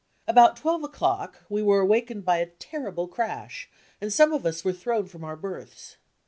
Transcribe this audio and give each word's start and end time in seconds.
About 0.27 0.55
twelve 0.57 0.83
o'clock 0.83 1.43
we 1.47 1.61
were 1.61 1.79
awakened 1.81 2.25
by 2.25 2.37
a 2.37 2.47
terrible 2.47 3.07
crash, 3.07 3.69
and 4.01 4.11
some 4.11 4.33
of 4.33 4.47
us 4.47 4.63
were 4.65 4.73
thrown 4.73 5.05
from 5.05 5.23
our 5.23 5.35
berths. 5.35 5.97